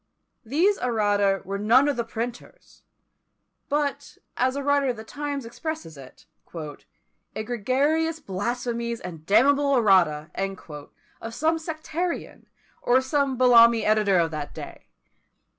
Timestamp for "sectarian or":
11.59-12.99